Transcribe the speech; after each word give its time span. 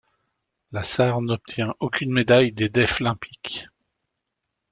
La 0.71 0.81
Sarre 0.81 1.21
n'obtient 1.21 1.75
aucun 1.79 2.07
médaille 2.07 2.51
des 2.51 2.69
Deaflympics. 2.69 3.67